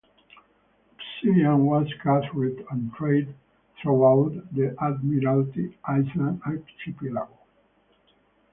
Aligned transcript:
Obsidian 0.97 1.63
was 1.67 1.85
gathered 2.03 2.65
and 2.71 2.91
traded 2.95 3.35
throughout 3.79 4.31
the 4.51 4.75
Admiralty 4.81 5.77
Islands 5.87 6.41
archipelago. 6.43 7.29